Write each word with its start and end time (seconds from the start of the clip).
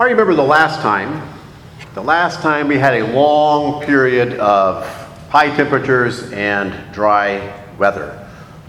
I 0.00 0.04
remember 0.04 0.32
the 0.32 0.44
last 0.44 0.80
time, 0.80 1.28
the 1.94 2.02
last 2.04 2.40
time 2.40 2.68
we 2.68 2.78
had 2.78 2.94
a 2.94 3.12
long 3.12 3.84
period 3.84 4.34
of 4.34 4.86
high 5.28 5.52
temperatures 5.56 6.30
and 6.30 6.72
dry 6.94 7.52
weather, 7.78 8.24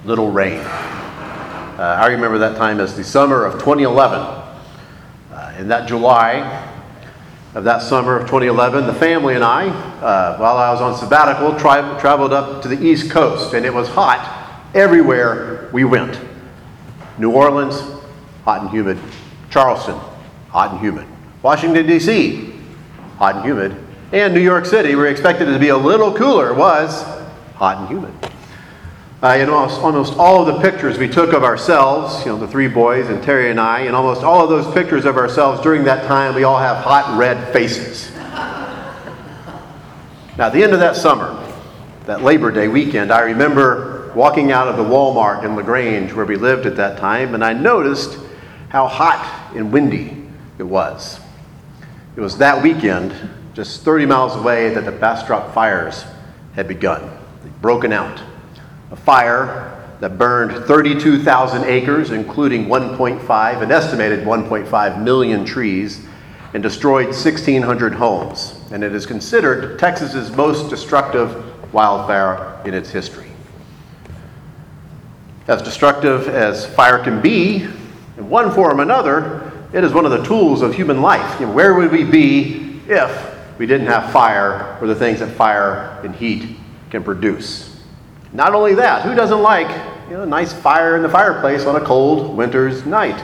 little 0.05 0.31
rain. 0.31 0.57
Uh, 0.57 1.99
I 2.01 2.07
remember 2.07 2.39
that 2.39 2.57
time 2.57 2.79
as 2.79 2.97
the 2.97 3.03
summer 3.03 3.45
of 3.45 3.59
2011. 3.59 4.19
Uh, 4.19 5.55
in 5.59 5.67
that 5.67 5.87
July 5.87 6.67
of 7.53 7.63
that 7.63 7.83
summer 7.83 8.15
of 8.17 8.23
2011, 8.23 8.87
the 8.87 8.93
family 8.95 9.35
and 9.35 9.43
I, 9.43 9.67
uh, 9.67 10.35
while 10.39 10.57
I 10.57 10.71
was 10.71 10.81
on 10.81 10.97
sabbatical, 10.97 11.59
tri- 11.59 11.99
traveled 11.99 12.33
up 12.33 12.63
to 12.63 12.67
the 12.67 12.83
East 12.83 13.11
Coast, 13.11 13.53
and 13.53 13.67
it 13.67 13.73
was 13.73 13.87
hot 13.87 14.65
everywhere 14.73 15.69
we 15.71 15.83
went. 15.83 16.19
New 17.19 17.29
Orleans, 17.29 17.79
hot 18.45 18.61
and 18.61 18.71
humid. 18.71 18.97
Charleston, 19.51 19.99
hot 20.49 20.71
and 20.71 20.79
humid. 20.79 21.05
Washington, 21.41 21.87
D.C., 21.87 22.53
hot 23.17 23.37
and 23.37 23.45
humid. 23.45 23.75
And 24.11 24.33
New 24.33 24.41
York 24.41 24.65
City, 24.65 24.95
where 24.95 25.07
expected 25.07 25.45
to 25.45 25.59
be 25.59 25.69
a 25.69 25.77
little 25.77 26.13
cooler, 26.13 26.53
was 26.53 27.03
hot 27.55 27.77
and 27.77 27.87
humid. 27.87 28.13
Uh, 29.21 29.37
in 29.39 29.49
almost, 29.49 29.81
almost 29.81 30.13
all 30.17 30.41
of 30.41 30.55
the 30.55 30.61
pictures 30.61 30.97
we 30.97 31.07
took 31.07 31.33
of 31.33 31.43
ourselves, 31.43 32.25
you 32.25 32.31
know, 32.31 32.37
the 32.37 32.47
three 32.47 32.67
boys 32.67 33.09
and 33.09 33.21
Terry 33.21 33.51
and 33.51 33.59
I, 33.59 33.81
and 33.81 33.95
almost 33.95 34.23
all 34.23 34.43
of 34.43 34.49
those 34.49 34.73
pictures 34.73 35.05
of 35.05 35.17
ourselves 35.17 35.61
during 35.61 35.83
that 35.83 36.07
time, 36.07 36.35
we 36.35 36.43
all 36.43 36.57
have 36.57 36.77
hot 36.83 37.17
red 37.17 37.51
faces. 37.53 38.11
now, 40.37 40.47
at 40.47 40.53
the 40.53 40.63
end 40.63 40.73
of 40.73 40.79
that 40.79 40.95
summer, 40.95 41.37
that 42.05 42.23
Labor 42.23 42.49
Day 42.51 42.67
weekend, 42.69 43.11
I 43.11 43.21
remember 43.21 44.11
walking 44.15 44.51
out 44.51 44.67
of 44.67 44.77
the 44.77 44.83
Walmart 44.83 45.43
in 45.43 45.55
LaGrange 45.55 46.13
where 46.13 46.25
we 46.25 46.35
lived 46.35 46.65
at 46.65 46.77
that 46.77 46.97
time, 46.97 47.35
and 47.35 47.43
I 47.43 47.53
noticed 47.53 48.17
how 48.69 48.87
hot 48.87 49.53
and 49.53 49.71
windy 49.71 50.25
it 50.57 50.63
was. 50.63 51.19
It 52.15 52.21
was 52.21 52.37
that 52.39 52.61
weekend, 52.61 53.13
just 53.53 53.83
30 53.83 54.05
miles 54.05 54.35
away, 54.35 54.73
that 54.73 54.85
the 54.85 54.91
Bastrop 54.91 55.53
fires 55.53 56.05
had 56.53 56.67
begun. 56.67 57.17
They'd 57.43 57.61
broken 57.61 57.93
out. 57.93 58.21
A 58.91 58.95
fire 58.95 59.75
that 59.99 60.17
burned 60.17 60.65
32,000 60.65 61.65
acres, 61.65 62.11
including 62.11 62.65
1.5, 62.65 63.61
an 63.61 63.71
estimated 63.71 64.25
1.5 64.25 65.03
million 65.03 65.45
trees, 65.45 66.05
and 66.53 66.63
destroyed 66.63 67.07
1,600 67.07 67.93
homes. 67.93 68.59
And 68.71 68.83
it 68.83 68.95
is 68.95 69.05
considered 69.05 69.77
Texas's 69.77 70.31
most 70.31 70.69
destructive 70.69 71.73
wildfire 71.73 72.59
in 72.65 72.73
its 72.73 72.89
history. 72.89 73.27
As 75.47 75.61
destructive 75.61 76.27
as 76.27 76.65
fire 76.65 77.03
can 77.03 77.21
be, 77.21 77.67
in 78.17 78.29
one 78.29 78.51
form 78.51 78.79
or 78.79 78.83
another, 78.83 79.48
it 79.71 79.83
is 79.83 79.93
one 79.93 80.05
of 80.05 80.11
the 80.11 80.23
tools 80.23 80.61
of 80.61 80.73
human 80.73 81.01
life. 81.01 81.39
You 81.39 81.45
know, 81.45 81.53
where 81.53 81.75
would 81.75 81.91
we 81.91 82.03
be 82.03 82.81
if 82.87 83.57
we 83.59 83.67
didn't 83.67 83.87
have 83.87 84.11
fire 84.11 84.77
or 84.81 84.87
the 84.87 84.95
things 84.95 85.19
that 85.19 85.29
fire 85.29 85.99
and 86.03 86.15
heat 86.15 86.57
can 86.89 87.03
produce? 87.03 87.79
Not 88.33 88.53
only 88.53 88.75
that, 88.75 89.03
who 89.03 89.15
doesn't 89.15 89.41
like 89.41 89.69
you 90.09 90.17
know, 90.17 90.23
a 90.23 90.25
nice 90.25 90.53
fire 90.53 90.95
in 90.95 91.03
the 91.03 91.09
fireplace 91.09 91.65
on 91.65 91.75
a 91.75 91.85
cold 91.85 92.35
winter's 92.35 92.85
night? 92.85 93.23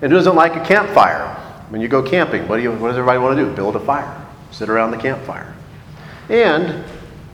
And 0.00 0.12
who 0.12 0.18
doesn't 0.18 0.36
like 0.36 0.56
a 0.56 0.64
campfire? 0.64 1.34
When 1.70 1.80
you 1.80 1.88
go 1.88 2.02
camping, 2.02 2.48
what, 2.48 2.56
do 2.56 2.62
you, 2.62 2.72
what 2.72 2.88
does 2.88 2.96
everybody 2.96 3.18
want 3.18 3.36
to 3.36 3.44
do? 3.44 3.54
Build 3.54 3.76
a 3.76 3.80
fire, 3.80 4.26
sit 4.50 4.68
around 4.68 4.90
the 4.90 4.96
campfire. 4.96 5.54
And 6.28 6.84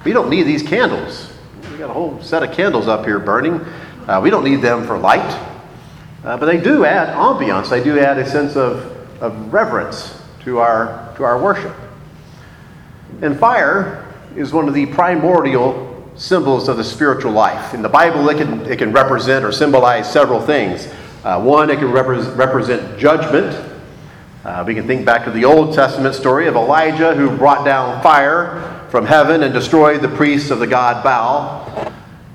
we 0.04 0.12
don't 0.12 0.28
need 0.28 0.42
these 0.42 0.62
candles. 0.62 1.32
We 1.70 1.78
got 1.78 1.90
a 1.90 1.92
whole 1.92 2.20
set 2.22 2.42
of 2.42 2.52
candles 2.52 2.88
up 2.88 3.04
here 3.04 3.18
burning. 3.18 3.60
Uh, 4.06 4.20
we 4.22 4.30
don't 4.30 4.44
need 4.44 4.60
them 4.60 4.86
for 4.86 4.98
light. 4.98 5.53
Uh, 6.24 6.38
but 6.38 6.46
they 6.46 6.58
do 6.58 6.86
add 6.86 7.14
ambiance, 7.14 7.68
they 7.68 7.84
do 7.84 7.98
add 7.98 8.18
a 8.18 8.26
sense 8.26 8.56
of, 8.56 8.86
of 9.22 9.52
reverence 9.52 10.22
to 10.42 10.58
our, 10.58 11.12
to 11.16 11.24
our 11.24 11.40
worship. 11.40 11.74
And 13.20 13.38
fire 13.38 14.10
is 14.34 14.52
one 14.52 14.66
of 14.66 14.74
the 14.74 14.86
primordial 14.86 15.90
symbols 16.16 16.68
of 16.68 16.78
the 16.78 16.84
spiritual 16.84 17.32
life. 17.32 17.74
In 17.74 17.82
the 17.82 17.88
Bible, 17.88 18.28
it 18.30 18.38
can, 18.38 18.60
it 18.66 18.78
can 18.78 18.90
represent 18.92 19.44
or 19.44 19.52
symbolize 19.52 20.10
several 20.10 20.40
things. 20.40 20.88
Uh, 21.24 21.42
one, 21.42 21.70
it 21.70 21.78
can 21.78 21.88
repre- 21.88 22.36
represent 22.36 22.98
judgment. 22.98 23.72
Uh, 24.44 24.64
we 24.66 24.74
can 24.74 24.86
think 24.86 25.04
back 25.04 25.24
to 25.24 25.30
the 25.30 25.44
Old 25.44 25.74
Testament 25.74 26.14
story 26.14 26.46
of 26.46 26.54
Elijah 26.54 27.14
who 27.14 27.36
brought 27.36 27.64
down 27.64 28.02
fire 28.02 28.86
from 28.90 29.06
heaven 29.06 29.42
and 29.42 29.52
destroyed 29.52 30.00
the 30.02 30.08
priests 30.08 30.50
of 30.50 30.58
the 30.58 30.66
god 30.66 31.02
Baal. 31.02 31.92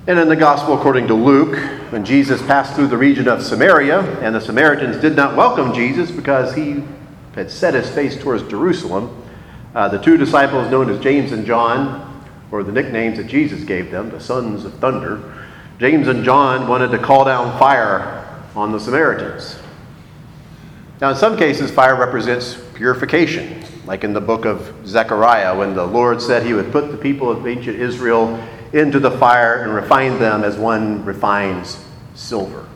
And 0.10 0.18
in 0.18 0.28
the 0.28 0.36
Gospel 0.36 0.76
according 0.76 1.06
to 1.10 1.14
Luke, 1.14 1.56
when 1.92 2.04
Jesus 2.04 2.42
passed 2.42 2.74
through 2.74 2.88
the 2.88 2.98
region 2.98 3.28
of 3.28 3.44
Samaria, 3.44 4.00
and 4.22 4.34
the 4.34 4.42
Samaritans 4.42 4.98
did 4.98 5.16
not 5.16 5.36
welcome 5.36 5.72
Jesus 5.72 6.10
because 6.10 6.56
he 6.56 6.84
had 7.36 7.52
set 7.52 7.76
his 7.76 7.88
face 7.92 8.20
towards 8.20 8.42
Jerusalem, 8.48 9.24
uh, 9.76 9.88
the 9.88 10.00
two 10.00 10.18
disciples 10.18 10.72
known 10.72 10.90
as 10.90 11.00
James 11.00 11.32
and 11.32 11.46
John, 11.46 12.26
or 12.50 12.64
the 12.64 12.72
nicknames 12.72 13.18
that 13.18 13.28
Jesus 13.28 13.64
gave 13.64 13.92
them, 13.92 14.10
the 14.10 14.20
sons 14.20 14.66
of 14.66 14.74
thunder, 14.80 15.46
James 15.78 16.08
and 16.08 16.26
John 16.26 16.68
wanted 16.68 16.90
to 16.90 16.98
call 16.98 17.26
down 17.26 17.60
fire 17.60 18.44
on 18.56 18.72
the 18.72 18.80
Samaritans. 18.80 19.60
Now, 21.00 21.12
in 21.12 21.18
some 21.18 21.38
cases, 21.38 21.70
fire 21.70 21.96
represents 21.96 22.60
purification, 22.74 23.64
like 23.86 24.04
in 24.04 24.14
the 24.14 24.22
book 24.22 24.46
of 24.46 24.74
Zechariah, 24.88 25.56
when 25.56 25.76
the 25.76 25.86
Lord 25.86 26.20
said 26.20 26.48
he 26.48 26.56
would 26.56 26.72
put 26.72 26.90
the 26.90 26.98
people 26.98 27.30
of 27.30 27.46
ancient 27.46 27.78
Israel 27.78 28.44
into 28.74 29.00
the 29.00 29.12
fire 29.12 29.64
and 29.64 29.74
refine 29.74 30.20
them 30.20 30.44
as 30.44 30.58
one 30.58 31.04
refines 31.06 31.84
silver. 32.16 32.68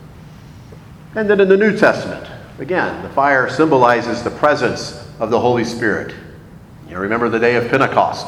And 1.14 1.30
then 1.30 1.40
in 1.40 1.48
the 1.48 1.56
New 1.56 1.76
Testament, 1.76 2.26
again, 2.58 3.02
the 3.02 3.08
fire 3.10 3.48
symbolizes 3.48 4.22
the 4.22 4.30
presence 4.30 5.08
of 5.20 5.30
the 5.30 5.38
Holy 5.38 5.64
Spirit. 5.64 6.14
You 6.88 6.98
remember 6.98 7.28
the 7.28 7.38
day 7.38 7.56
of 7.56 7.68
Pentecost. 7.68 8.26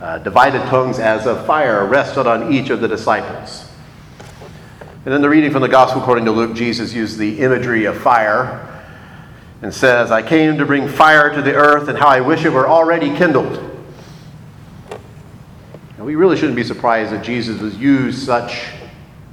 Uh, 0.00 0.18
divided 0.18 0.62
tongues 0.66 1.00
as 1.00 1.26
of 1.26 1.44
fire 1.44 1.84
rested 1.84 2.28
on 2.28 2.52
each 2.52 2.70
of 2.70 2.80
the 2.80 2.86
disciples. 2.86 3.68
And 5.04 5.12
in 5.12 5.22
the 5.22 5.28
reading 5.28 5.50
from 5.50 5.62
the 5.62 5.68
Gospel 5.68 6.00
according 6.00 6.24
to 6.26 6.30
Luke, 6.30 6.54
Jesus 6.54 6.92
used 6.92 7.18
the 7.18 7.40
imagery 7.40 7.84
of 7.84 8.00
fire 8.00 8.64
and 9.62 9.74
says, 9.74 10.12
I 10.12 10.22
came 10.22 10.56
to 10.58 10.66
bring 10.66 10.86
fire 10.86 11.34
to 11.34 11.42
the 11.42 11.54
earth, 11.54 11.88
and 11.88 11.98
how 11.98 12.06
I 12.06 12.20
wish 12.20 12.44
it 12.44 12.50
were 12.50 12.68
already 12.68 13.16
kindled. 13.16 13.77
We 15.98 16.14
really 16.14 16.36
shouldn't 16.36 16.56
be 16.56 16.64
surprised 16.64 17.12
that 17.12 17.24
Jesus 17.24 17.60
has 17.60 17.76
used 17.76 18.24
such 18.24 18.66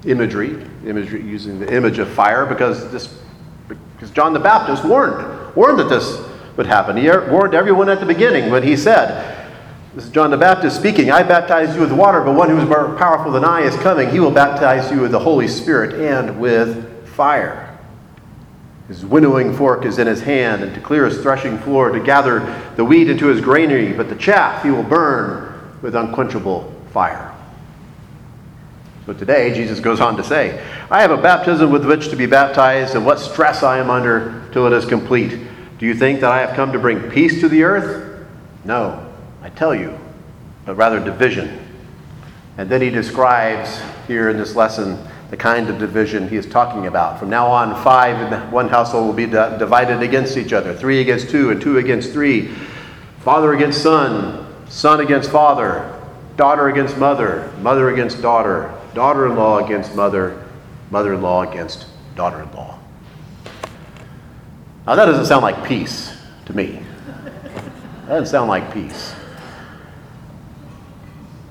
imagery, 0.04 0.66
imagery 0.86 1.22
using 1.22 1.60
the 1.60 1.72
image 1.72 2.00
of 2.00 2.10
fire, 2.10 2.46
because 2.46 2.92
this 2.92 3.20
because 3.68 4.12
John 4.12 4.34
the 4.34 4.40
Baptist 4.40 4.84
warned, 4.84 5.56
warned 5.56 5.80
that 5.80 5.90
this 5.90 6.22
would 6.58 6.66
happen. 6.66 6.98
He 6.98 7.10
warned 7.10 7.54
everyone 7.54 7.88
at 7.90 8.00
the 8.00 8.06
beginning 8.06 8.52
when 8.52 8.64
he 8.64 8.76
said, 8.76 9.48
This 9.94 10.06
is 10.06 10.10
John 10.10 10.32
the 10.32 10.38
Baptist 10.38 10.76
speaking, 10.76 11.12
I 11.12 11.24
baptize 11.24 11.76
you 11.76 11.82
with 11.82 11.92
water, 11.92 12.22
but 12.22 12.34
one 12.34 12.50
who 12.50 12.58
is 12.58 12.68
more 12.68 12.96
powerful 12.98 13.32
than 13.32 13.46
I 13.46 13.62
is 13.62 13.76
coming. 13.78 14.10
He 14.10 14.20
will 14.20 14.32
baptize 14.32 14.92
you 14.92 15.02
with 15.02 15.12
the 15.12 15.20
Holy 15.20 15.48
Spirit 15.48 16.02
and 16.02 16.40
with 16.40 17.08
fire. 17.10 17.78
His 18.88 19.06
winnowing 19.06 19.56
fork 19.56 19.86
is 19.86 19.98
in 19.98 20.08
his 20.08 20.22
hand, 20.22 20.62
and 20.62 20.74
to 20.76 20.82
clear 20.82 21.06
his 21.06 21.20
threshing 21.22 21.58
floor, 21.60 21.92
to 21.92 22.00
gather 22.00 22.40
the 22.76 22.84
wheat 22.84 23.10
into 23.10 23.28
his 23.28 23.40
granary, 23.40 23.94
but 23.94 24.10
the 24.10 24.16
chaff 24.16 24.62
he 24.64 24.72
will 24.72 24.84
burn 24.84 25.55
with 25.86 25.96
unquenchable 25.96 26.74
fire. 26.92 27.32
So 29.06 29.14
today, 29.14 29.54
Jesus 29.54 29.80
goes 29.80 30.02
on 30.02 30.18
to 30.18 30.24
say, 30.24 30.66
I 30.90 31.00
have 31.04 31.12
a 31.12 31.18
baptism 31.18 31.72
with 31.72 31.86
which 31.86 32.10
to 32.10 32.16
be 32.16 32.26
baptized, 32.26 32.96
and 32.96 33.06
what 33.06 33.20
stress 33.20 33.62
I 33.62 33.78
am 33.78 33.92
under 33.92 34.50
till 34.52 34.66
it 34.66 34.74
is 34.74 34.84
complete. 34.84 35.40
Do 35.78 35.86
you 35.86 35.94
think 35.94 36.22
that 36.22 36.32
I 36.32 36.40
have 36.40 36.56
come 36.56 36.74
to 36.74 36.80
bring 36.80 37.12
peace 37.12 37.40
to 37.42 37.48
the 37.48 37.62
earth? 37.62 38.26
No, 38.64 39.08
I 39.44 39.50
tell 39.50 39.76
you, 39.76 39.96
but 40.66 40.74
rather 40.74 41.00
division. 41.00 41.64
And 42.58 42.68
then 42.68 42.82
he 42.82 42.90
describes 42.90 43.80
here 44.08 44.30
in 44.30 44.38
this 44.38 44.56
lesson 44.56 44.98
the 45.30 45.38
kind 45.38 45.70
of 45.70 45.78
division 45.78 46.28
he 46.28 46.36
is 46.36 46.48
talking 46.48 46.88
about. 46.88 47.20
From 47.20 47.30
now 47.30 47.46
on, 47.46 47.84
five 47.84 48.34
in 48.34 48.52
one 48.52 48.70
household 48.70 49.06
will 49.06 49.14
be 49.14 49.28
divided 49.28 50.02
against 50.02 50.36
each 50.36 50.52
other 50.52 50.74
three 50.74 51.00
against 51.02 51.30
two, 51.30 51.52
and 51.52 51.62
two 51.62 51.78
against 51.78 52.12
three, 52.12 52.48
father 53.20 53.54
against 53.54 53.84
son, 53.84 54.45
son 54.70 55.00
against 55.00 55.32
father, 55.32 56.02
daughter 56.38 56.70
against 56.70 56.98
mother, 56.98 57.52
mother 57.62 57.90
against 57.90 58.22
daughter, 58.22 58.74
daughter 58.94 59.28
in 59.28 59.36
law 59.36 59.64
against 59.64 59.96
mother, 59.96 60.46
mother 60.92 61.14
in 61.14 61.22
law 61.22 61.44
against 61.44 61.88
daughter 62.16 62.42
in 62.42 62.52
law. 62.54 62.80
Now, 64.86 64.96
that 64.96 65.06
doesn't 65.06 65.26
sound 65.26 65.42
like 65.42 65.66
peace 65.66 66.16
to 66.46 66.56
me. 66.56 66.80
That 68.06 68.10
doesn't 68.10 68.28
sound 68.28 68.50
like 68.50 68.72
peace. 68.74 69.16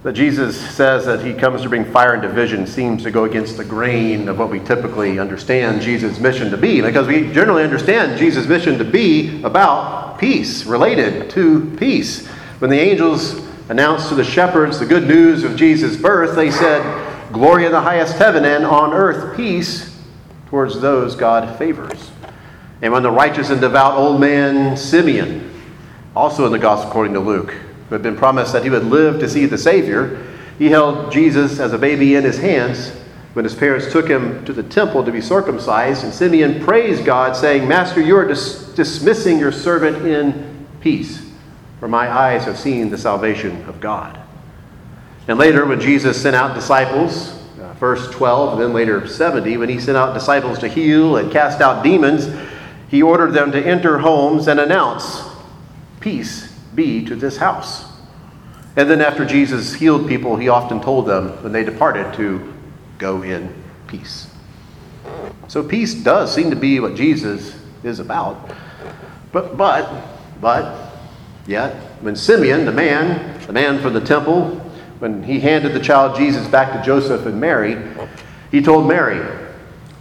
That 0.04 0.12
Jesus 0.12 0.60
says 0.60 1.06
that 1.06 1.24
he 1.24 1.32
comes 1.32 1.62
to 1.62 1.68
bring 1.68 1.84
fire 1.84 2.12
and 2.12 2.22
division 2.22 2.66
seems 2.66 3.02
to 3.04 3.10
go 3.10 3.24
against 3.24 3.56
the 3.56 3.64
grain 3.64 4.28
of 4.28 4.38
what 4.38 4.50
we 4.50 4.60
typically 4.60 5.18
understand 5.18 5.80
Jesus' 5.80 6.20
mission 6.20 6.50
to 6.50 6.56
be, 6.56 6.80
because 6.82 7.08
we 7.08 7.32
generally 7.32 7.64
understand 7.64 8.18
Jesus' 8.18 8.46
mission 8.46 8.78
to 8.78 8.84
be 8.84 9.42
about 9.42 10.18
peace, 10.18 10.64
related 10.66 11.30
to 11.30 11.74
peace. 11.78 12.28
When 12.58 12.70
the 12.70 12.78
angels 12.78 13.34
announced 13.68 14.08
to 14.08 14.14
the 14.14 14.24
shepherds 14.24 14.78
the 14.78 14.86
good 14.86 15.08
news 15.08 15.44
of 15.44 15.56
Jesus' 15.56 15.96
birth, 15.96 16.36
they 16.36 16.50
said, 16.50 16.82
Glory 17.32 17.66
in 17.66 17.72
the 17.72 17.80
highest 17.80 18.16
heaven 18.16 18.44
and 18.44 18.64
on 18.64 18.92
earth 18.92 19.36
peace 19.36 19.98
towards 20.46 20.80
those 20.80 21.16
God 21.16 21.58
favors. 21.58 22.10
And 22.80 22.92
when 22.92 23.02
the 23.02 23.10
righteous 23.10 23.50
and 23.50 23.60
devout 23.60 23.96
old 23.96 24.20
man 24.20 24.76
Simeon, 24.76 25.50
also 26.14 26.46
in 26.46 26.52
the 26.52 26.58
Gospel 26.58 26.90
according 26.90 27.14
to 27.14 27.20
Luke, 27.20 27.50
who 27.88 27.94
had 27.94 28.02
been 28.02 28.16
promised 28.16 28.52
that 28.52 28.62
he 28.62 28.70
would 28.70 28.84
live 28.84 29.18
to 29.20 29.28
see 29.28 29.46
the 29.46 29.58
Savior, 29.58 30.24
he 30.58 30.68
held 30.68 31.10
Jesus 31.10 31.58
as 31.58 31.72
a 31.72 31.78
baby 31.78 32.14
in 32.14 32.24
his 32.24 32.38
hands 32.38 32.90
when 33.32 33.44
his 33.44 33.54
parents 33.54 33.90
took 33.90 34.08
him 34.08 34.44
to 34.44 34.52
the 34.52 34.62
temple 34.62 35.04
to 35.04 35.10
be 35.10 35.20
circumcised. 35.20 36.04
And 36.04 36.12
Simeon 36.12 36.64
praised 36.64 37.04
God, 37.04 37.36
saying, 37.36 37.66
Master, 37.66 38.00
you 38.00 38.16
are 38.16 38.26
dis- 38.26 38.72
dismissing 38.74 39.38
your 39.38 39.50
servant 39.50 40.06
in 40.06 40.66
peace, 40.80 41.20
for 41.84 41.88
my 41.88 42.10
eyes 42.10 42.44
have 42.44 42.58
seen 42.58 42.88
the 42.88 42.96
salvation 42.96 43.62
of 43.66 43.78
God. 43.78 44.18
And 45.28 45.36
later, 45.36 45.66
when 45.66 45.82
Jesus 45.82 46.18
sent 46.18 46.34
out 46.34 46.54
disciples, 46.54 47.38
uh, 47.60 47.74
first 47.74 48.10
12 48.12 48.54
and 48.54 48.62
then 48.62 48.72
later 48.72 49.06
70, 49.06 49.58
when 49.58 49.68
he 49.68 49.78
sent 49.78 49.98
out 49.98 50.14
disciples 50.14 50.58
to 50.60 50.68
heal 50.68 51.18
and 51.18 51.30
cast 51.30 51.60
out 51.60 51.84
demons, 51.84 52.34
he 52.88 53.02
ordered 53.02 53.32
them 53.32 53.52
to 53.52 53.62
enter 53.62 53.98
homes 53.98 54.48
and 54.48 54.60
announce, 54.60 55.24
Peace 56.00 56.50
be 56.74 57.04
to 57.04 57.14
this 57.14 57.36
house. 57.36 57.84
And 58.76 58.88
then, 58.88 59.02
after 59.02 59.26
Jesus 59.26 59.74
healed 59.74 60.08
people, 60.08 60.38
he 60.38 60.48
often 60.48 60.80
told 60.80 61.04
them 61.04 61.32
when 61.42 61.52
they 61.52 61.64
departed 61.64 62.14
to 62.14 62.50
go 62.96 63.20
in 63.20 63.54
peace. 63.88 64.32
So, 65.48 65.62
peace 65.62 65.92
does 65.92 66.34
seem 66.34 66.48
to 66.48 66.56
be 66.56 66.80
what 66.80 66.94
Jesus 66.94 67.54
is 67.82 67.98
about. 67.98 68.50
But, 69.32 69.58
but, 69.58 70.40
but, 70.40 70.83
yet, 71.46 71.74
when 72.00 72.16
Simeon, 72.16 72.64
the 72.64 72.72
man, 72.72 73.40
the 73.46 73.52
man 73.52 73.80
from 73.80 73.92
the 73.92 74.00
temple, 74.00 74.60
when 74.98 75.22
he 75.22 75.40
handed 75.40 75.72
the 75.72 75.80
child 75.80 76.16
Jesus 76.16 76.46
back 76.46 76.72
to 76.72 76.84
Joseph 76.84 77.26
and 77.26 77.40
Mary, 77.40 77.76
he 78.50 78.62
told 78.62 78.86
Mary, 78.86 79.20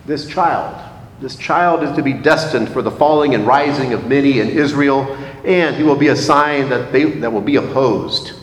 This 0.05 0.27
child, 0.27 0.79
this 1.19 1.35
child 1.35 1.83
is 1.83 1.95
to 1.95 2.03
be 2.03 2.13
destined 2.13 2.69
for 2.69 2.81
the 2.81 2.91
falling 2.91 3.33
and 3.33 3.45
rising 3.47 3.93
of 3.93 4.07
many 4.07 4.39
in 4.39 4.49
Israel, 4.49 5.01
and 5.43 5.75
he 5.75 5.83
will 5.83 5.95
be 5.95 6.09
a 6.09 6.15
sign 6.15 6.69
that, 6.69 6.91
they, 6.91 7.05
that 7.05 7.31
will 7.31 7.41
be 7.41 7.55
opposed, 7.55 8.33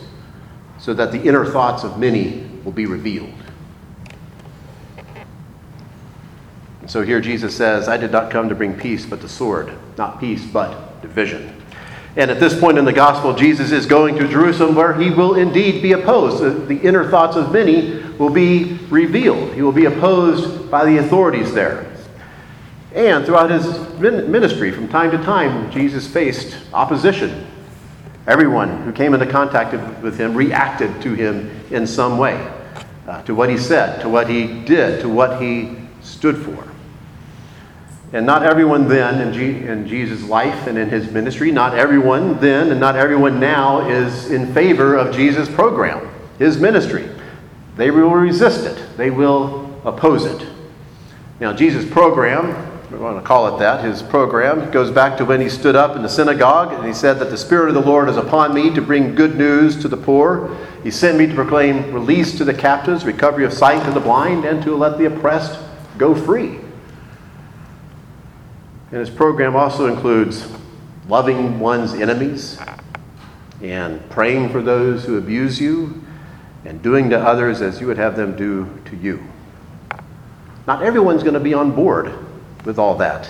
so 0.77 0.93
that 0.93 1.11
the 1.11 1.21
inner 1.21 1.45
thoughts 1.45 1.83
of 1.83 1.97
many 1.97 2.47
will 2.63 2.71
be 2.71 2.85
revealed. 2.85 3.33
And 6.81 6.89
so 6.89 7.03
here 7.03 7.21
Jesus 7.21 7.55
says, 7.55 7.87
I 7.87 7.97
did 7.97 8.11
not 8.11 8.31
come 8.31 8.49
to 8.49 8.55
bring 8.55 8.77
peace, 8.77 9.05
but 9.05 9.21
the 9.21 9.29
sword. 9.29 9.71
Not 9.97 10.19
peace, 10.19 10.43
but 10.45 11.01
division. 11.01 11.55
And 12.17 12.29
at 12.29 12.39
this 12.39 12.59
point 12.59 12.77
in 12.77 12.83
the 12.83 12.91
gospel, 12.91 13.33
Jesus 13.33 13.71
is 13.71 13.85
going 13.85 14.15
to 14.17 14.27
Jerusalem 14.27 14.75
where 14.75 14.93
he 14.93 15.09
will 15.09 15.35
indeed 15.35 15.81
be 15.81 15.93
opposed. 15.93 16.67
The, 16.67 16.77
inner 16.81 17.09
thoughts 17.09 17.37
of 17.37 17.53
many 17.53 17.99
will 18.17 18.29
be 18.29 18.77
revealed. 18.89 19.53
He 19.53 19.61
will 19.61 19.71
be 19.71 19.85
opposed 19.85 20.69
by 20.69 20.83
the 20.83 20.97
authorities 20.97 21.53
there. 21.53 21.87
And 22.93 23.25
throughout 23.25 23.49
his 23.49 23.65
ministry, 23.99 24.71
from 24.71 24.89
time 24.89 25.11
to 25.11 25.17
time, 25.19 25.71
Jesus 25.71 26.05
faced 26.05 26.57
opposition. 26.73 27.47
Everyone 28.27 28.83
who 28.83 28.91
came 28.91 29.13
into 29.13 29.25
contact 29.25 29.73
with 30.03 30.17
him 30.19 30.35
reacted 30.35 31.01
to 31.03 31.13
him 31.13 31.49
in 31.71 31.87
some 31.87 32.17
way, 32.17 32.35
uh, 33.07 33.21
to 33.23 33.33
what 33.33 33.49
he 33.49 33.57
said, 33.57 34.01
to 34.01 34.09
what 34.09 34.29
he 34.29 34.63
did, 34.65 34.99
to 35.01 35.09
what 35.09 35.41
he 35.41 35.77
stood 36.01 36.37
for. 36.37 36.70
And 38.13 38.25
not 38.25 38.43
everyone 38.43 38.89
then 38.89 39.25
in, 39.25 39.33
G- 39.33 39.65
in 39.65 39.87
Jesus' 39.87 40.23
life 40.23 40.67
and 40.67 40.77
in 40.77 40.89
his 40.89 41.09
ministry, 41.11 41.51
not 41.51 41.75
everyone 41.75 42.39
then 42.39 42.71
and 42.71 42.79
not 42.79 42.97
everyone 42.97 43.39
now 43.39 43.87
is 43.87 44.29
in 44.29 44.53
favor 44.53 44.95
of 44.95 45.15
Jesus' 45.15 45.47
program, 45.47 46.09
his 46.37 46.57
ministry. 46.57 47.07
They 47.77 47.89
will 47.89 48.11
resist 48.11 48.65
it, 48.65 48.97
they 48.97 49.09
will 49.09 49.79
oppose 49.85 50.25
it. 50.25 50.45
Now, 51.39 51.53
Jesus' 51.53 51.89
program, 51.89 52.67
we 52.91 52.97
want 52.97 53.17
to 53.17 53.25
call 53.25 53.55
it 53.55 53.59
that, 53.59 53.85
his 53.85 54.03
program 54.03 54.69
goes 54.71 54.91
back 54.91 55.17
to 55.17 55.25
when 55.25 55.39
he 55.39 55.49
stood 55.49 55.77
up 55.77 55.95
in 55.95 56.03
the 56.03 56.09
synagogue 56.09 56.73
and 56.73 56.85
he 56.85 56.93
said 56.93 57.17
that 57.19 57.29
the 57.29 57.37
Spirit 57.37 57.69
of 57.69 57.75
the 57.75 57.81
Lord 57.81 58.09
is 58.09 58.17
upon 58.17 58.53
me 58.53 58.73
to 58.75 58.81
bring 58.81 59.15
good 59.15 59.37
news 59.37 59.81
to 59.81 59.87
the 59.87 59.95
poor. 59.95 60.55
He 60.83 60.91
sent 60.91 61.17
me 61.17 61.27
to 61.27 61.33
proclaim 61.33 61.93
release 61.93 62.37
to 62.37 62.43
the 62.43 62.53
captives, 62.53 63.05
recovery 63.05 63.45
of 63.45 63.53
sight 63.53 63.85
to 63.85 63.91
the 63.91 64.01
blind, 64.01 64.43
and 64.43 64.61
to 64.63 64.75
let 64.75 64.97
the 64.97 65.05
oppressed 65.05 65.57
go 65.97 66.13
free. 66.13 66.60
And 68.91 68.99
his 68.99 69.09
program 69.09 69.55
also 69.55 69.85
includes 69.87 70.51
loving 71.07 71.61
one's 71.61 71.93
enemies 71.93 72.59
and 73.61 74.07
praying 74.09 74.49
for 74.49 74.61
those 74.61 75.05
who 75.05 75.17
abuse 75.17 75.61
you 75.61 76.03
and 76.65 76.81
doing 76.81 77.09
to 77.09 77.17
others 77.17 77.61
as 77.61 77.79
you 77.79 77.87
would 77.87 77.97
have 77.97 78.17
them 78.17 78.35
do 78.35 78.81
to 78.85 78.97
you. 78.97 79.23
Not 80.67 80.83
everyone's 80.83 81.23
going 81.23 81.35
to 81.35 81.39
be 81.39 81.53
on 81.53 81.71
board 81.71 82.13
with 82.65 82.77
all 82.77 82.95
that. 82.97 83.29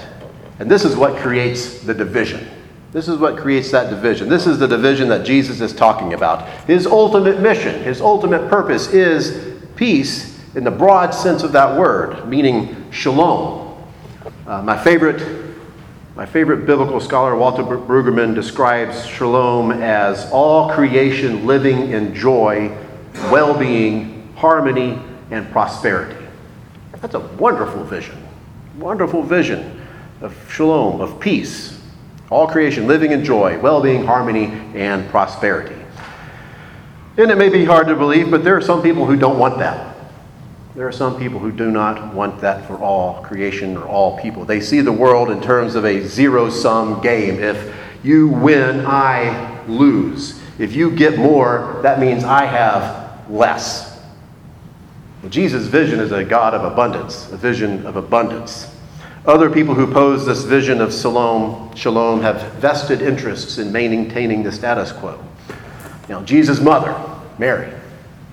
And 0.58 0.70
this 0.70 0.84
is 0.84 0.96
what 0.96 1.18
creates 1.18 1.80
the 1.82 1.94
division. 1.94 2.48
This 2.92 3.08
is 3.08 3.20
what 3.20 3.38
creates 3.38 3.72
that 3.72 3.90
division. 3.92 4.30
This 4.30 4.48
is 4.48 4.58
the 4.58 4.68
division 4.68 5.10
that 5.10 5.26
Jesus 5.26 5.62
is 5.62 5.74
talking 5.74 6.14
about. 6.14 6.50
His 6.66 6.88
ultimate 6.88 7.40
mission, 7.40 7.84
his 7.84 8.02
ultimate 8.02 8.50
purpose 8.50 8.92
is 8.94 9.58
peace 9.76 10.40
in 10.56 10.64
the 10.64 10.72
broad 10.72 11.12
sense 11.12 11.44
of 11.44 11.52
that 11.52 11.80
word, 11.80 12.28
meaning 12.28 12.92
shalom. 12.92 13.62
Uh, 14.46 14.62
my 14.64 14.78
favorite 14.84 15.51
my 16.16 16.26
favorite 16.26 16.66
biblical 16.66 17.00
scholar, 17.00 17.36
Walter 17.36 17.64
Brueggemann, 17.64 18.36
describes 18.36 19.06
shalom 19.06 19.72
as 19.72 20.30
all 20.32 20.70
creation 20.70 21.48
living 21.48 21.92
in 21.92 22.14
joy, 22.14 22.70
well 23.32 23.58
being, 23.58 24.28
harmony, 24.36 25.02
and 25.30 25.50
prosperity. 25.52 26.18
That's 27.00 27.16
a 27.16 27.20
wonderful 27.20 27.86
vision. 27.86 28.22
Wonderful 28.78 29.24
vision 29.24 29.82
of 30.20 30.36
shalom, 30.52 31.00
of 31.00 31.20
peace. 31.20 31.82
All 32.30 32.48
creation 32.48 32.88
living 32.88 33.12
in 33.12 33.24
joy, 33.24 33.58
well 33.60 33.82
being, 33.82 34.06
harmony, 34.06 34.46
and 34.76 35.10
prosperity. 35.10 35.76
And 37.18 37.32
it 37.32 37.38
may 37.38 37.50
be 37.50 37.64
hard 37.64 37.88
to 37.88 37.96
believe, 37.96 38.30
but 38.30 38.44
there 38.44 38.58
are 38.58 38.62
some 38.62 38.82
people 38.82 39.06
who 39.06 39.16
don't 39.16 39.40
want 39.40 39.60
that. 39.60 39.91
There 40.74 40.88
are 40.88 40.92
some 40.94 41.20
people 41.20 41.40
who 41.40 41.52
do 41.52 41.70
not 41.70 42.14
want 42.14 42.40
that 42.40 42.66
for 42.66 42.78
all 42.78 43.22
creation 43.24 43.76
or 43.76 43.86
all 43.86 44.18
people. 44.18 44.46
They 44.46 44.62
see 44.62 44.80
the 44.80 44.92
world 44.92 45.30
in 45.30 45.42
terms 45.42 45.76
of 45.76 45.84
a 45.84 46.02
zero 46.08 46.50
sum 46.50 47.02
game. 47.02 47.42
If 47.42 47.76
you 48.04 48.30
win, 48.30 48.86
I 48.86 49.66
lose. 49.68 50.42
If 50.60 50.74
you 50.74 50.90
get 50.90 51.18
more, 51.18 51.82
that 51.84 52.00
means 52.00 52.24
I 52.24 52.46
have 52.46 53.30
less. 53.30 54.02
Well, 55.22 55.30
Jesus' 55.30 55.68
vision 55.68 56.00
is 56.00 56.14
a 56.14 56.24
God 56.24 56.54
of 56.54 56.64
abundance, 56.64 57.30
a 57.34 57.38
vision 57.38 57.86
of 57.86 57.98
abundance. 57.98 58.74
Other 59.26 59.50
people 59.50 59.76
who 59.76 59.92
pose 59.92 60.26
this 60.26 60.46
vision 60.46 60.80
of 60.80 60.94
shalom, 60.94 61.76
shalom 61.76 62.22
have 62.22 62.42
vested 62.54 63.02
interests 63.02 63.58
in 63.58 63.74
maintaining 63.74 64.42
the 64.42 64.54
status 64.54 64.94
quo. 64.94 65.22
Now, 66.08 66.24
Jesus' 66.24 66.62
mother, 66.62 66.98
Mary, 67.38 67.72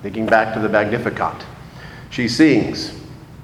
thinking 0.01 0.25
back 0.25 0.53
to 0.53 0.61
the 0.61 0.69
Magnificat, 0.69 1.45
she 2.09 2.27
sings. 2.27 2.99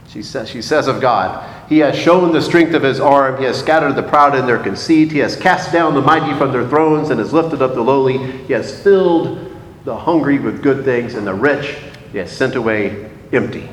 She 0.08 0.24
says, 0.24 0.50
she 0.50 0.62
says 0.62 0.88
of 0.88 1.02
God, 1.02 1.70
He 1.70 1.80
has 1.80 1.98
shown 1.98 2.32
the 2.32 2.42
strength 2.42 2.74
of 2.74 2.84
His 2.84 3.00
arm. 3.00 3.38
He 3.38 3.44
has 3.44 3.60
scattered 3.60 3.96
the 3.96 4.04
proud 4.04 4.36
in 4.36 4.46
their 4.46 4.58
conceit. 4.58 5.12
He 5.12 5.20
has 5.20 5.36
cast 5.36 5.74
down 5.74 5.94
the 5.94 6.02
mighty 6.02 6.38
from 6.38 6.52
their 6.52 6.68
thrones 6.68 7.10
and 7.10 7.20
has 7.20 7.34
lifted 7.34 7.62
up 7.62 7.74
the 7.74 7.82
lowly. 7.82 8.18
He 8.44 8.54
has 8.54 8.82
filled 8.82 9.54
the 9.84 9.96
hungry 9.96 10.40
with 10.40 10.64
good 10.64 10.86
things, 10.86 11.16
and 11.16 11.28
the 11.28 11.34
rich 11.34 11.78
He 12.12 12.18
has 12.18 12.32
sent 12.32 12.56
away 12.56 13.10
empty. 13.34 13.70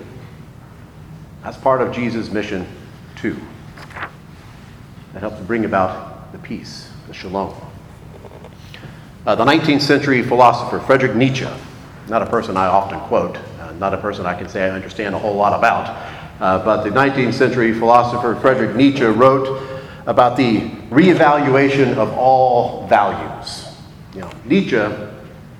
That's 1.42 1.56
part 1.56 1.80
of 1.80 1.94
Jesus' 1.94 2.30
mission, 2.30 2.66
too. 3.16 3.36
That 5.12 5.20
helps 5.20 5.38
to 5.38 5.44
bring 5.44 5.64
about 5.64 6.32
the 6.32 6.38
peace, 6.38 6.90
the 7.06 7.14
shalom. 7.14 7.54
Uh, 9.24 9.36
the 9.36 9.44
19th 9.44 9.82
century 9.82 10.22
philosopher 10.22 10.80
Friedrich 10.80 11.14
Nietzsche, 11.14 11.46
not 12.08 12.22
a 12.22 12.26
person 12.26 12.56
I 12.56 12.66
often 12.66 12.98
quote, 13.00 13.38
not 13.78 13.94
a 13.94 13.98
person 13.98 14.26
I 14.26 14.34
can 14.34 14.48
say 14.48 14.64
I 14.64 14.70
understand 14.70 15.14
a 15.14 15.18
whole 15.18 15.34
lot 15.34 15.56
about. 15.58 15.88
Uh, 16.40 16.64
but 16.64 16.82
the 16.82 16.90
19th 16.90 17.34
century 17.34 17.72
philosopher 17.72 18.34
Friedrich 18.40 18.74
Nietzsche 18.74 19.04
wrote 19.04 19.62
about 20.06 20.36
the 20.36 20.60
reevaluation 20.90 21.96
of 21.96 22.12
all 22.14 22.86
values. 22.88 23.68
You 24.14 24.22
know, 24.22 24.30
Nietzsche 24.44 24.82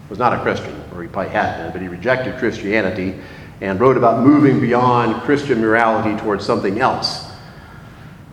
was 0.09 0.19
not 0.19 0.33
a 0.33 0.41
Christian, 0.43 0.75
or 0.95 1.03
he 1.03 1.09
probably 1.09 1.33
had 1.33 1.59
been, 1.59 1.73
but 1.73 1.81
he 1.81 1.89
rejected 1.89 2.39
Christianity 2.39 3.15
and 3.61 3.79
wrote 3.79 3.97
about 3.97 4.25
moving 4.25 4.61
beyond 4.61 5.23
Christian 5.23 5.61
morality 5.61 6.21
towards 6.21 6.45
something 6.45 6.81
else. 6.81 7.31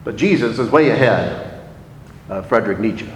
But 0.04 0.16
Jesus 0.16 0.58
is 0.58 0.70
way 0.72 0.90
ahead 0.90 1.62
of 2.30 2.48
Friedrich 2.48 2.80
Nietzsche 2.80 3.10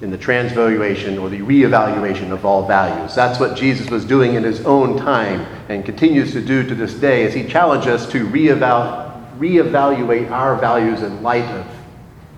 in 0.00 0.10
the 0.10 0.18
transvaluation 0.18 1.18
or 1.18 1.28
the 1.28 1.40
reevaluation 1.40 2.30
of 2.30 2.46
all 2.46 2.66
values. 2.66 3.14
That's 3.14 3.38
what 3.38 3.56
Jesus 3.56 3.90
was 3.90 4.04
doing 4.04 4.34
in 4.34 4.42
his 4.42 4.64
own 4.64 4.96
time 4.96 5.40
and 5.68 5.84
continues 5.84 6.32
to 6.32 6.40
do 6.40 6.66
to 6.66 6.74
this 6.74 6.94
day 6.94 7.26
as 7.26 7.34
he 7.34 7.44
challenged 7.46 7.86
us 7.86 8.10
to 8.12 8.24
reeval- 8.26 9.12
reevaluate 9.38 10.30
our 10.30 10.56
values 10.56 11.02
in 11.02 11.22
light 11.22 11.44
of 11.44 11.66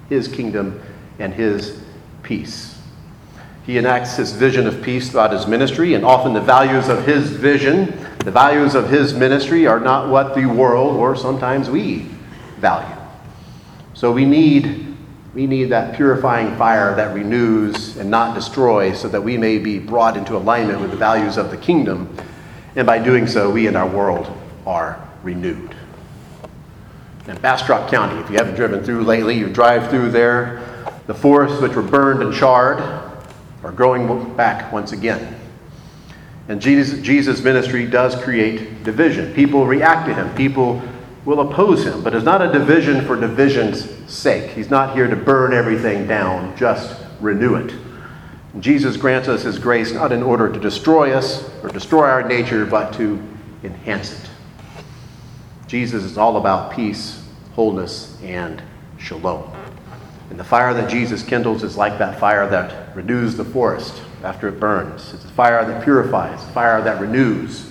his 0.08 0.26
kingdom 0.26 0.82
and 1.20 1.32
his 1.32 1.80
peace. 2.24 2.78
He 3.64 3.78
enacts 3.78 4.16
his 4.16 4.32
vision 4.32 4.66
of 4.66 4.82
peace 4.82 5.10
throughout 5.10 5.32
his 5.32 5.46
ministry, 5.46 5.94
and 5.94 6.04
often 6.04 6.32
the 6.32 6.40
values 6.40 6.88
of 6.88 7.06
his 7.06 7.30
vision, 7.30 7.96
the 8.18 8.32
values 8.32 8.74
of 8.74 8.90
his 8.90 9.14
ministry, 9.14 9.68
are 9.68 9.78
not 9.78 10.08
what 10.08 10.34
the 10.34 10.46
world 10.46 10.96
or 10.96 11.14
sometimes 11.14 11.70
we 11.70 12.08
value. 12.58 12.96
So 13.94 14.10
we 14.10 14.24
need 14.24 14.91
We 15.34 15.46
need 15.46 15.66
that 15.66 15.96
purifying 15.96 16.56
fire 16.56 16.94
that 16.94 17.14
renews 17.14 17.96
and 17.96 18.10
not 18.10 18.34
destroys 18.34 19.00
so 19.00 19.08
that 19.08 19.22
we 19.22 19.38
may 19.38 19.58
be 19.58 19.78
brought 19.78 20.16
into 20.16 20.36
alignment 20.36 20.80
with 20.80 20.90
the 20.90 20.96
values 20.96 21.38
of 21.38 21.50
the 21.50 21.56
kingdom. 21.56 22.14
And 22.76 22.86
by 22.86 22.98
doing 22.98 23.26
so, 23.26 23.50
we 23.50 23.66
and 23.66 23.76
our 23.76 23.88
world 23.88 24.30
are 24.66 25.02
renewed. 25.22 25.74
In 27.26 27.36
Bastrop 27.38 27.90
County, 27.90 28.20
if 28.20 28.28
you 28.30 28.36
haven't 28.36 28.56
driven 28.56 28.84
through 28.84 29.04
lately, 29.04 29.38
you 29.38 29.48
drive 29.48 29.88
through 29.88 30.10
there, 30.10 30.62
the 31.06 31.14
forests 31.14 31.60
which 31.62 31.74
were 31.74 31.82
burned 31.82 32.22
and 32.22 32.34
charred 32.34 32.80
are 33.62 33.72
growing 33.72 34.34
back 34.36 34.70
once 34.72 34.92
again. 34.92 35.38
And 36.48 36.60
Jesus, 36.60 37.42
ministry 37.42 37.86
does 37.86 38.20
create 38.22 38.82
division. 38.84 39.32
People 39.32 39.66
react 39.66 40.08
to 40.08 40.14
him. 40.14 40.34
People 40.34 40.82
will 41.24 41.40
oppose 41.40 41.84
him, 41.84 42.02
but 42.02 42.14
it's 42.14 42.24
not 42.24 42.42
a 42.42 42.52
division 42.52 43.04
for 43.06 43.20
division's 43.20 43.88
sake. 44.12 44.50
He's 44.50 44.70
not 44.70 44.94
here 44.94 45.06
to 45.06 45.16
burn 45.16 45.52
everything 45.52 46.06
down, 46.06 46.56
just 46.56 47.00
renew 47.20 47.54
it. 47.54 47.74
Jesus 48.60 48.96
grants 48.96 49.28
us 49.28 49.42
his 49.42 49.58
grace 49.58 49.92
not 49.92 50.12
in 50.12 50.22
order 50.22 50.52
to 50.52 50.58
destroy 50.58 51.12
us 51.12 51.48
or 51.62 51.70
destroy 51.70 52.08
our 52.08 52.26
nature, 52.26 52.66
but 52.66 52.92
to 52.94 53.22
enhance 53.62 54.12
it. 54.12 54.30
Jesus 55.66 56.02
is 56.02 56.18
all 56.18 56.36
about 56.36 56.72
peace, 56.72 57.24
wholeness, 57.54 58.20
and 58.22 58.62
shalom. 58.98 59.50
And 60.28 60.38
the 60.38 60.44
fire 60.44 60.74
that 60.74 60.90
Jesus 60.90 61.22
kindles 61.22 61.62
is 61.62 61.76
like 61.76 61.98
that 61.98 62.18
fire 62.18 62.48
that 62.50 62.94
renews 62.96 63.36
the 63.36 63.44
forest 63.44 64.02
after 64.22 64.48
it 64.48 64.60
burns. 64.60 65.14
It's 65.14 65.24
a 65.24 65.28
fire 65.28 65.64
that 65.64 65.82
purifies, 65.84 66.42
a 66.42 66.52
fire 66.52 66.82
that 66.82 67.00
renews. 67.00 67.70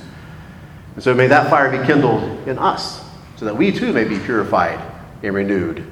And 0.95 1.03
so 1.03 1.13
may 1.13 1.27
that 1.27 1.49
fire 1.49 1.69
be 1.69 1.85
kindled 1.85 2.47
in 2.47 2.57
us 2.57 3.03
so 3.41 3.45
that 3.45 3.57
we 3.57 3.71
too 3.71 3.91
may 3.91 4.03
be 4.03 4.19
purified 4.19 4.79
and 5.23 5.33
renewed, 5.33 5.83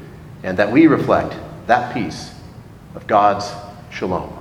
and 0.43 0.55
that 0.59 0.71
we 0.71 0.85
reflect 0.85 1.35
that 1.65 1.91
peace 1.95 2.31
of 2.93 3.07
God's 3.07 3.51
shalom, 3.89 4.31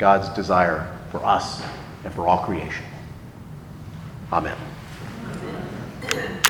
God's 0.00 0.28
desire 0.30 0.98
for 1.12 1.24
us 1.24 1.62
and 2.02 2.12
for 2.12 2.26
all 2.26 2.38
creation. 2.38 2.84
Amen. 4.32 4.56